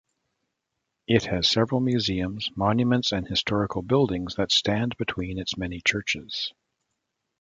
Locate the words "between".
4.97-5.37